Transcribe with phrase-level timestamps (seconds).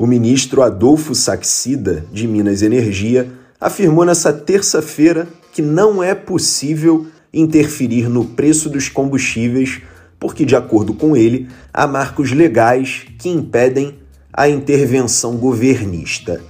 [0.00, 8.08] O ministro Adolfo Saxida, de Minas Energia, afirmou nessa terça-feira que não é possível interferir
[8.08, 9.82] no preço dos combustíveis,
[10.18, 13.98] porque, de acordo com ele, há marcos legais que impedem
[14.32, 16.40] a intervenção governista.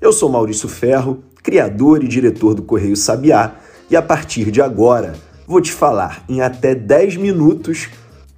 [0.00, 3.56] Eu sou Maurício Ferro, criador e diretor do Correio Sabiá,
[3.90, 5.14] e a partir de agora
[5.44, 7.88] vou te falar em até 10 minutos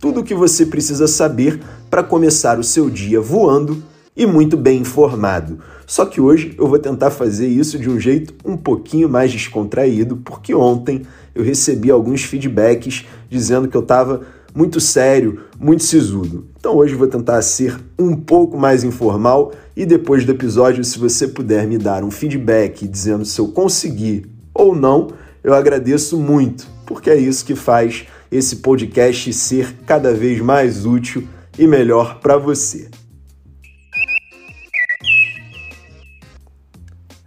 [0.01, 4.81] tudo o que você precisa saber para começar o seu dia voando e muito bem
[4.81, 5.59] informado.
[5.87, 10.17] Só que hoje eu vou tentar fazer isso de um jeito um pouquinho mais descontraído,
[10.19, 11.03] porque ontem
[11.35, 14.23] eu recebi alguns feedbacks dizendo que eu estava
[14.55, 16.47] muito sério, muito sisudo.
[16.59, 20.99] Então hoje eu vou tentar ser um pouco mais informal e depois do episódio, se
[20.99, 25.09] você puder me dar um feedback dizendo se eu consegui ou não,
[25.43, 31.27] eu agradeço muito, porque é isso que faz esse podcast ser cada vez mais útil
[31.59, 32.89] e melhor para você.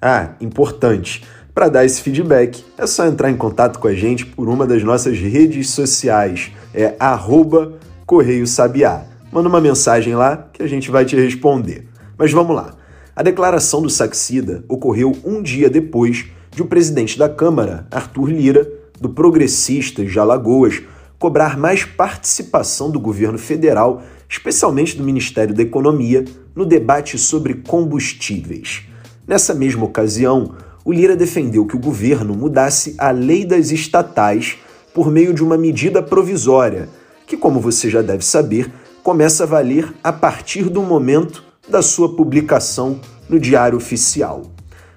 [0.09, 1.22] Ah, importante.
[1.53, 4.81] Para dar esse feedback, é só entrar em contato com a gente por uma das
[4.81, 6.49] nossas redes sociais.
[6.73, 7.73] É arroba
[8.05, 9.03] Correio Sabiá.
[9.33, 11.89] Manda uma mensagem lá que a gente vai te responder.
[12.17, 12.73] Mas vamos lá.
[13.14, 18.66] A declaração do Saxida ocorreu um dia depois de o presidente da Câmara, Arthur Lira,
[19.02, 20.81] do Progressistas de Alagoas,
[21.19, 26.23] cobrar mais participação do governo federal, especialmente do Ministério da Economia,
[26.55, 28.86] no debate sobre combustíveis.
[29.28, 34.58] Nessa mesma ocasião, o Lira defendeu que o governo mudasse a lei das estatais
[34.94, 36.88] por meio de uma medida provisória,
[37.28, 38.72] que, como você já deve saber,
[39.03, 44.44] começa a valer a partir do momento da sua publicação no Diário Oficial.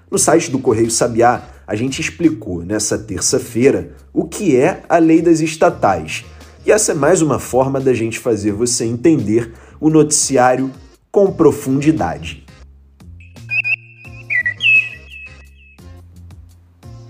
[0.08, 5.20] No site do Correio Sabiá, a gente explicou nessa terça-feira o que é a lei
[5.20, 6.24] das estatais.
[6.64, 10.70] E essa é mais uma forma da gente fazer você entender o noticiário
[11.10, 12.44] com profundidade.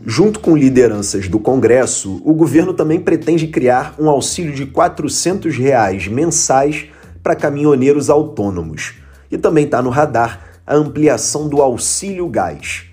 [0.07, 6.09] Junto com lideranças do Congresso, o governo também pretende criar um auxílio de 400 reais
[6.09, 6.87] mensais
[7.23, 8.95] para caminhoneiros autônomos.
[9.31, 12.85] E também está no radar a ampliação do auxílio gás.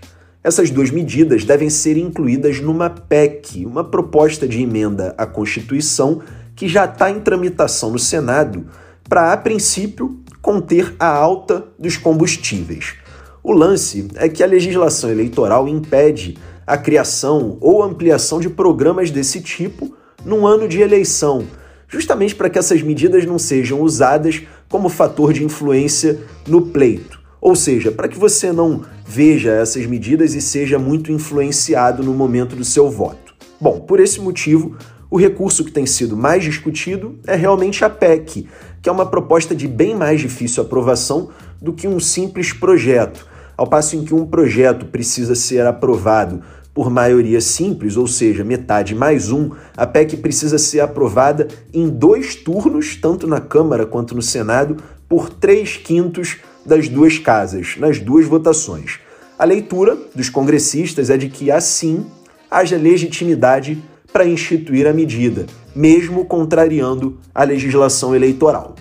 [0.44, 6.22] Essas duas medidas devem ser incluídas numa PEC, uma proposta de emenda à Constituição
[6.56, 8.66] que já está em tramitação no Senado
[9.08, 12.96] para, a princípio, conter a alta dos combustíveis.
[13.42, 16.38] O lance é que a legislação eleitoral impede
[16.68, 19.96] a criação ou ampliação de programas desse tipo
[20.26, 21.48] num ano de eleição,
[21.88, 27.18] justamente para que essas medidas não sejam usadas como fator de influência no pleito.
[27.40, 32.58] Ou seja, para que você não veja essas medidas e seja muito influenciado no momento
[32.58, 33.34] do seu voto.
[33.62, 34.76] Bom, por esse motivo,
[35.10, 38.48] o recurso que tem sido mais discutido é realmente a PEC,
[38.82, 41.30] que é uma proposta de bem mais difícil aprovação
[41.62, 43.26] do que um simples projeto.
[43.58, 46.44] Ao passo em que um projeto precisa ser aprovado
[46.76, 52.36] por maioria simples, ou seja, metade mais um, a PEC precisa ser aprovada em dois
[52.36, 54.78] turnos, tanto na Câmara quanto no Senado,
[55.10, 59.00] por três quintos das duas casas, nas duas votações.
[59.40, 62.06] A leitura dos congressistas é de que, assim,
[62.52, 63.82] haja legitimidade
[64.14, 68.76] para instituir a medida, mesmo contrariando a legislação eleitoral.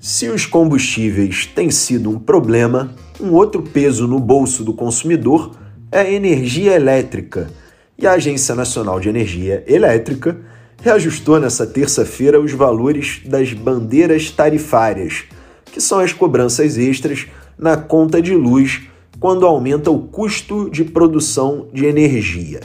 [0.00, 5.56] Se os combustíveis têm sido um problema, um outro peso no bolso do consumidor
[5.90, 7.50] é a energia elétrica.
[7.98, 10.38] E a Agência Nacional de Energia Elétrica
[10.82, 15.24] reajustou nessa terça-feira os valores das bandeiras tarifárias,
[15.72, 17.26] que são as cobranças extras
[17.58, 18.82] na conta de luz
[19.24, 22.60] quando aumenta o custo de produção de energia.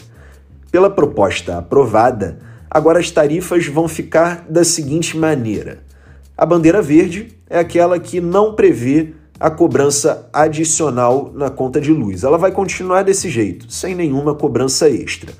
[0.69, 2.39] Pela proposta aprovada,
[2.69, 5.79] agora as tarifas vão ficar da seguinte maneira:
[6.37, 12.25] a bandeira verde é aquela que não prevê a cobrança adicional na conta de luz.
[12.25, 15.31] Ela vai continuar desse jeito, sem nenhuma cobrança extra.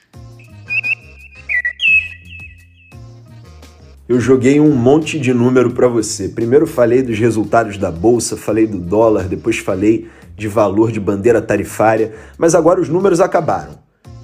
[4.08, 6.28] Eu joguei um monte de número para você.
[6.28, 11.42] Primeiro falei dos resultados da bolsa, falei do dólar, depois falei de valor de bandeira
[11.42, 13.83] tarifária, mas agora os números acabaram.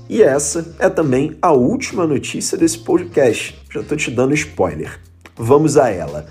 [0.09, 3.55] E essa é também a última notícia desse podcast.
[3.71, 4.99] Já estou te dando spoiler.
[5.35, 6.25] Vamos a ela.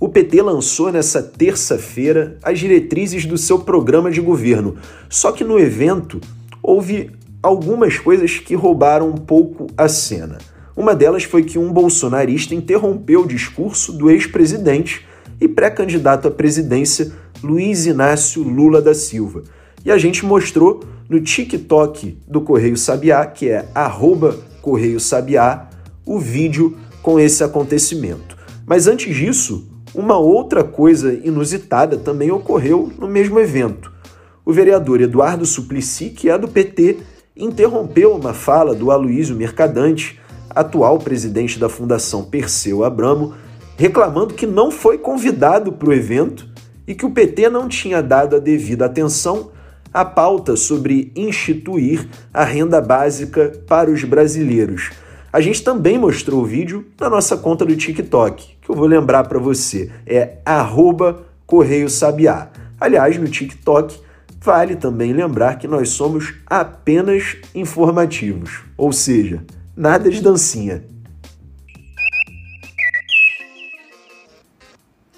[0.00, 4.76] O PT lançou nessa terça-feira as diretrizes do seu programa de governo.
[5.10, 6.22] Só que no evento
[6.62, 7.10] houve
[7.42, 10.38] algumas coisas que roubaram um pouco a cena.
[10.74, 15.06] Uma delas foi que um bolsonarista interrompeu o discurso do ex-presidente
[15.38, 19.42] e pré-candidato à presidência Luiz Inácio Lula da Silva.
[19.84, 23.66] E a gente mostrou no TikTok do Correio Sabiá, que é
[24.60, 25.68] Correio Sabiá,
[26.04, 28.36] o vídeo com esse acontecimento.
[28.66, 33.90] Mas antes disso, uma outra coisa inusitada também ocorreu no mesmo evento.
[34.44, 36.98] O vereador Eduardo Suplicy, que é do PT,
[37.36, 40.20] interrompeu uma fala do Aloísio Mercadante,
[40.50, 43.34] atual presidente da Fundação Perseu Abramo,
[43.76, 46.48] reclamando que não foi convidado para o evento
[46.86, 49.50] e que o PT não tinha dado a devida atenção
[49.92, 54.90] à pauta sobre instituir a renda básica para os brasileiros.
[55.32, 59.24] A gente também mostrou o vídeo na nossa conta do TikTok, que eu vou lembrar
[59.24, 60.38] para você, é
[61.46, 62.48] Correio Sabiá.
[62.80, 63.98] Aliás, no TikTok,
[64.40, 69.42] vale também lembrar que nós somos apenas informativos, ou seja,
[69.76, 70.84] nada de dancinha.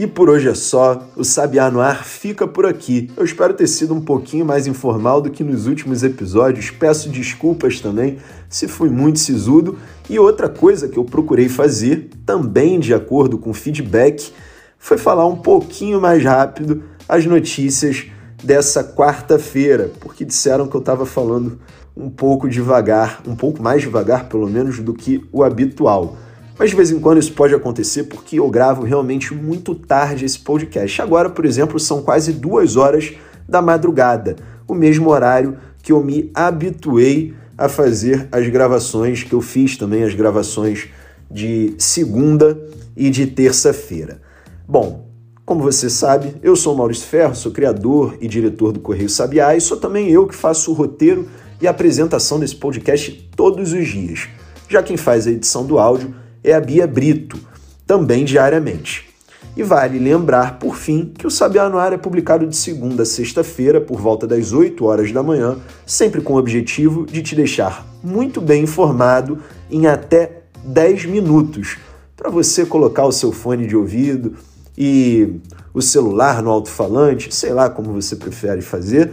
[0.00, 3.11] E por hoje é só, o Sabiá no Ar fica por aqui.
[3.19, 6.70] Eu espero ter sido um pouquinho mais informal do que nos últimos episódios.
[6.70, 8.16] Peço desculpas também
[8.49, 9.78] se fui muito sisudo.
[10.09, 14.33] E outra coisa que eu procurei fazer, também de acordo com feedback,
[14.78, 18.07] foi falar um pouquinho mais rápido as notícias
[18.42, 21.59] dessa quarta-feira, porque disseram que eu estava falando
[21.95, 26.16] um pouco devagar, um pouco mais devagar pelo menos do que o habitual.
[26.61, 30.38] Mas de vez em quando isso pode acontecer porque eu gravo realmente muito tarde esse
[30.38, 31.00] podcast.
[31.00, 33.14] Agora, por exemplo, são quase duas horas
[33.49, 34.37] da madrugada,
[34.69, 40.05] o mesmo horário que eu me habituei a fazer as gravações, que eu fiz também
[40.05, 40.88] as gravações
[41.31, 42.61] de segunda
[42.95, 44.21] e de terça-feira.
[44.69, 45.09] Bom,
[45.47, 49.62] como você sabe, eu sou Maurício Ferro, sou criador e diretor do Correio Sabiá e
[49.62, 51.26] sou também eu que faço o roteiro
[51.59, 54.29] e apresentação desse podcast todos os dias.
[54.69, 57.38] Já quem faz a edição do áudio é a Bia Brito,
[57.87, 59.09] também diariamente.
[59.56, 63.06] E vale lembrar, por fim, que o Sabiá no Ar é publicado de segunda a
[63.06, 67.87] sexta-feira, por volta das 8 horas da manhã, sempre com o objetivo de te deixar
[68.02, 69.38] muito bem informado
[69.70, 71.78] em até 10 minutos,
[72.16, 74.35] para você colocar o seu fone de ouvido
[74.76, 75.40] e
[75.75, 79.12] o celular no alto-falante, sei lá como você prefere fazer,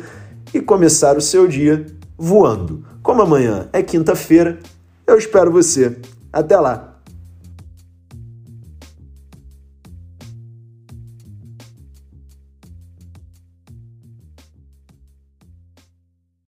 [0.54, 1.86] e começar o seu dia
[2.18, 2.84] voando.
[3.02, 4.60] Como amanhã é quinta-feira,
[5.06, 5.98] eu espero você.
[6.32, 6.97] Até lá!